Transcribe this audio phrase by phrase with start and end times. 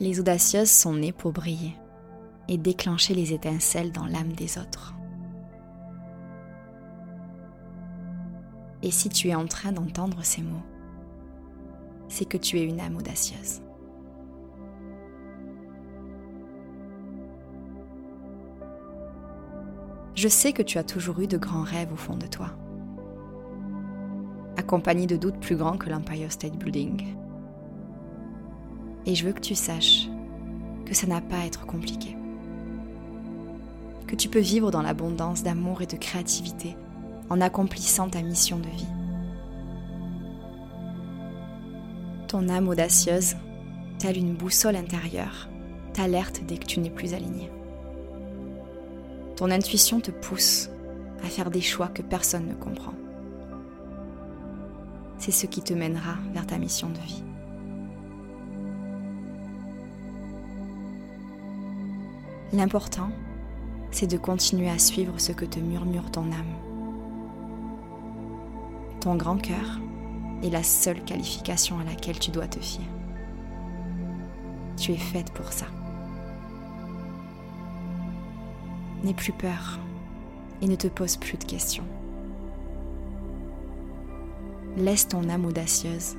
[0.00, 1.76] Les audacieuses sont nées pour briller
[2.46, 4.94] et déclencher les étincelles dans l'âme des autres.
[8.84, 10.62] Et si tu es en train d'entendre ces mots,
[12.06, 13.60] c'est que tu es une âme audacieuse.
[20.14, 22.56] Je sais que tu as toujours eu de grands rêves au fond de toi,
[24.56, 27.16] accompagnés de doutes plus grands que l'Empire State Building.
[29.06, 30.08] Et je veux que tu saches
[30.84, 32.16] que ça n'a pas à être compliqué.
[34.06, 36.76] Que tu peux vivre dans l'abondance d'amour et de créativité
[37.30, 38.86] en accomplissant ta mission de vie.
[42.26, 43.36] Ton âme audacieuse,
[43.98, 45.48] telle une boussole intérieure,
[45.92, 47.50] t'alerte dès que tu n'es plus aligné.
[49.36, 50.68] Ton intuition te pousse
[51.22, 52.94] à faire des choix que personne ne comprend.
[55.18, 57.24] C'est ce qui te mènera vers ta mission de vie.
[62.52, 63.10] L'important,
[63.90, 66.54] c'est de continuer à suivre ce que te murmure ton âme.
[69.00, 69.78] Ton grand cœur
[70.42, 72.86] est la seule qualification à laquelle tu dois te fier.
[74.78, 75.66] Tu es faite pour ça.
[79.04, 79.78] N'aie plus peur
[80.62, 81.84] et ne te pose plus de questions.
[84.76, 86.16] Laisse ton âme audacieuse,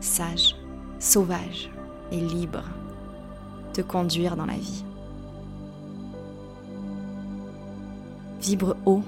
[0.00, 0.54] sage,
[1.00, 1.70] sauvage
[2.12, 2.64] et libre
[3.72, 4.84] te conduire dans la vie.
[8.42, 9.04] Vibre haut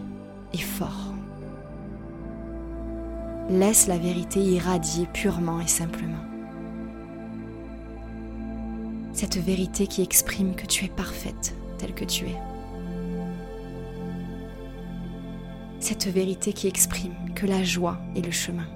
[0.52, 1.12] et fort.
[3.50, 6.24] Laisse la vérité irradier purement et simplement.
[9.12, 12.36] Cette vérité qui exprime que tu es parfaite telle que tu es.
[15.80, 18.66] Cette vérité qui exprime que la joie est le chemin.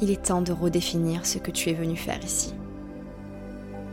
[0.00, 2.54] Il est temps de redéfinir ce que tu es venu faire ici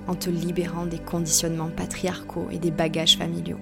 [0.07, 3.59] en te libérant des conditionnements patriarcaux et des bagages familiaux.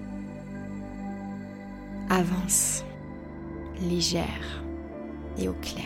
[2.10, 2.84] Avance,
[3.80, 4.62] légère
[5.38, 5.84] et au clair.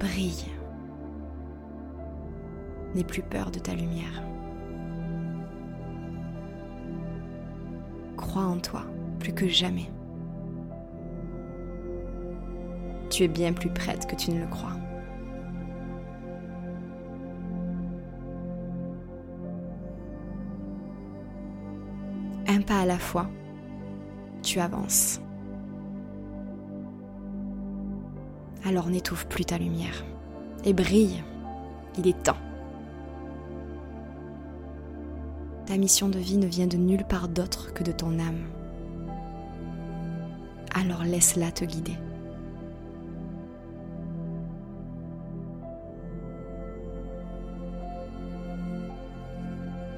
[0.00, 0.46] Brille.
[2.94, 4.22] N'aie plus peur de ta lumière.
[8.16, 8.84] Crois en toi
[9.18, 9.90] plus que jamais.
[13.10, 14.76] Tu es bien plus prête que tu ne le crois.
[22.62, 23.28] Pas à la fois,
[24.42, 25.20] tu avances.
[28.64, 30.04] Alors n'étouffe plus ta lumière
[30.64, 31.22] et brille,
[31.98, 32.36] il est temps.
[35.66, 38.44] Ta mission de vie ne vient de nulle part d'autre que de ton âme.
[40.74, 41.96] Alors laisse-la te guider.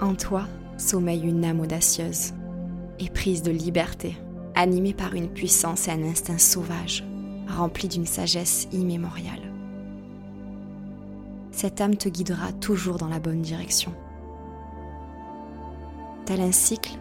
[0.00, 0.44] En toi
[0.76, 2.32] sommeille une âme audacieuse
[2.98, 4.16] éprise de liberté,
[4.54, 7.04] animée par une puissance et un instinct sauvage,
[7.48, 9.53] rempli d'une sagesse immémoriale.
[11.53, 13.92] Cette âme te guidera toujours dans la bonne direction.
[16.25, 16.98] Tel un cycle,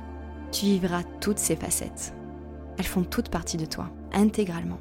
[0.52, 2.14] tu vivras toutes ces facettes.
[2.78, 4.80] Elles font toutes partie de toi, intégralement.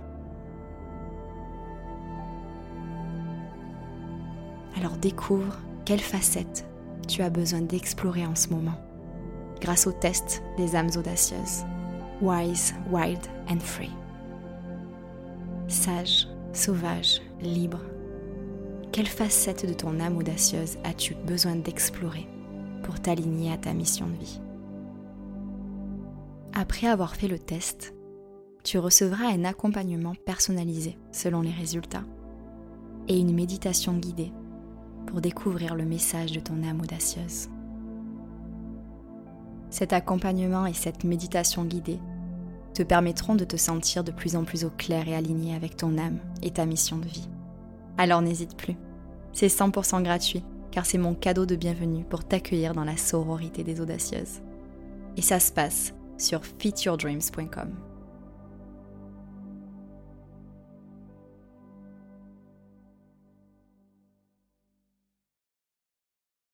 [4.76, 6.66] Alors découvre quelles facettes
[7.08, 8.85] tu as besoin d'explorer en ce moment
[9.60, 11.64] grâce au test des âmes audacieuses.
[12.20, 13.92] Wise, wild and free.
[15.68, 17.80] Sage, sauvage, libre.
[18.92, 22.26] Quelle facette de ton âme audacieuse as-tu besoin d'explorer
[22.82, 24.40] pour t'aligner à ta mission de vie?
[26.54, 27.94] Après avoir fait le test,
[28.64, 32.04] tu recevras un accompagnement personnalisé selon les résultats
[33.08, 34.32] et une méditation guidée
[35.06, 37.48] pour découvrir le message de ton âme audacieuse.
[39.70, 41.98] Cet accompagnement et cette méditation guidée
[42.74, 45.98] te permettront de te sentir de plus en plus au clair et aligné avec ton
[45.98, 47.28] âme et ta mission de vie.
[47.98, 48.76] Alors n'hésite plus.
[49.32, 53.80] C'est 100% gratuit car c'est mon cadeau de bienvenue pour t'accueillir dans la sororité des
[53.80, 54.42] audacieuses.
[55.16, 57.85] Et ça se passe sur fityourdreams.com.